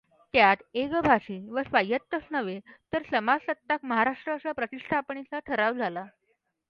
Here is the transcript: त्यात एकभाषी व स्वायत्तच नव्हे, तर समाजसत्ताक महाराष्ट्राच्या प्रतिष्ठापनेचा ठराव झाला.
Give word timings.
त्यात 0.33 0.61
एकभाषी 0.73 1.37
व 1.49 1.61
स्वायत्तच 1.63 2.23
नव्हे, 2.31 2.59
तर 2.93 3.03
समाजसत्ताक 3.11 3.85
महाराष्ट्राच्या 3.85 4.51
प्रतिष्ठापनेचा 4.51 5.39
ठराव 5.39 5.73
झाला. 5.73 6.05